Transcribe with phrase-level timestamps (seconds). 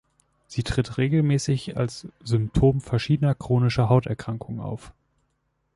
[0.47, 4.93] Sie tritt regelmäßig als Symptom verschiedener chronischer Hauterkrankungen auf.